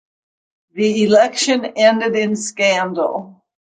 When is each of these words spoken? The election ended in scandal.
The 0.73 1.03
election 1.03 1.63
ended 1.63 2.15
in 2.15 2.35
scandal. 2.35 3.43